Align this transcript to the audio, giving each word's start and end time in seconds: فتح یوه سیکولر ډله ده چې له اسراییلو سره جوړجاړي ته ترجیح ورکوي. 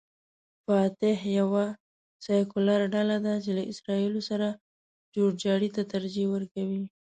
فتح 0.65 1.19
یوه 1.39 1.65
سیکولر 2.25 2.81
ډله 2.93 3.17
ده 3.25 3.33
چې 3.43 3.51
له 3.57 3.63
اسراییلو 3.71 4.21
سره 4.29 4.47
جوړجاړي 5.15 5.69
ته 5.75 5.81
ترجیح 5.93 6.27
ورکوي. 6.31 6.83